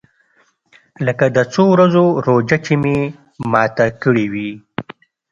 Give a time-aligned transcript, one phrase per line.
[1.05, 2.99] لکه د څو ورځو روژه چې مې
[3.51, 4.51] ماته کړې وي.